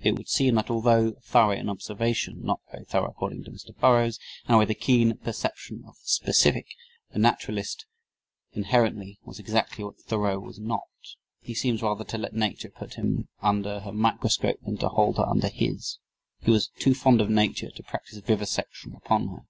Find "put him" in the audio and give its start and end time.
12.70-13.26